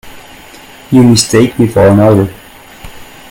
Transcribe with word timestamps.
You 0.89 1.03
mistake 1.03 1.59
me 1.59 1.67
for 1.67 1.85
another. 1.87 2.33